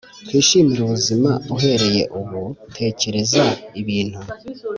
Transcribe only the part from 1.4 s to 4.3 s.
uhereye ubu Tekereza ibintu